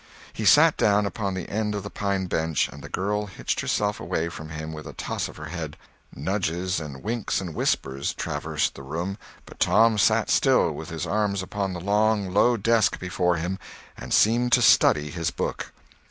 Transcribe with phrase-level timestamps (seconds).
[0.33, 3.99] He sat down upon the end of the pine bench and the girl hitched herself
[3.99, 5.77] away from him with a toss of her head.
[6.15, 11.43] Nudges and winks and whispers traversed the room, but Tom sat still, with his arms
[11.43, 13.59] upon the long, low desk before him,
[13.95, 15.71] and seemed to study his book.